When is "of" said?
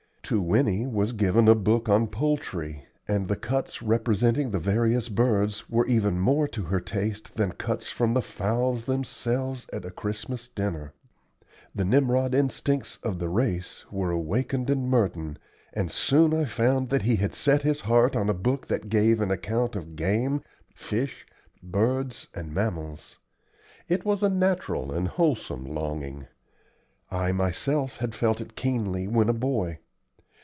13.03-13.19, 19.75-19.97